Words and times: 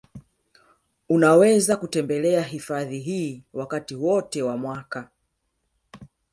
Unaweza 1.09 1.75
kutembelea 1.77 2.41
hifadhi 2.43 2.99
hii 2.99 3.43
wakati 3.53 3.95
wote 3.95 4.41
wa 4.41 4.57
mwaka 4.57 5.09